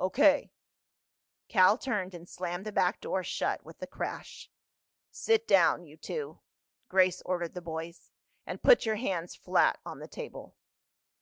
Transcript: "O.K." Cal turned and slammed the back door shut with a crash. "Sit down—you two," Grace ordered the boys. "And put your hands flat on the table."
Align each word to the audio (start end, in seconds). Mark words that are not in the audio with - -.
"O.K." 0.00 0.50
Cal 1.46 1.78
turned 1.78 2.12
and 2.12 2.28
slammed 2.28 2.66
the 2.66 2.72
back 2.72 3.00
door 3.00 3.22
shut 3.22 3.64
with 3.64 3.80
a 3.80 3.86
crash. 3.86 4.50
"Sit 5.12 5.46
down—you 5.46 5.96
two," 5.98 6.40
Grace 6.88 7.22
ordered 7.22 7.54
the 7.54 7.62
boys. 7.62 8.10
"And 8.46 8.60
put 8.60 8.84
your 8.84 8.96
hands 8.96 9.36
flat 9.36 9.78
on 9.86 10.00
the 10.00 10.08
table." 10.08 10.56